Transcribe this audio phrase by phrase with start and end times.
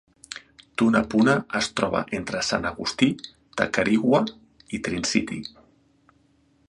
[0.81, 3.11] Tunapuna es troba entre Sant Agustí,
[3.61, 4.23] Tacarigua
[4.79, 5.39] i Trincity.